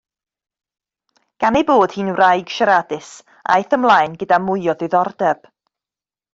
[1.43, 3.11] Gan ei bod hi'n wraig siaradus,
[3.59, 5.49] aeth ymlaen gyda mwy o ddiddordeb.